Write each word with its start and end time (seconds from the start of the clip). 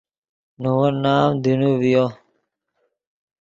نے 0.61 0.69
ون 0.77 0.93
نام 1.03 1.29
دینو 1.43 1.71
ڤیو 1.81 2.05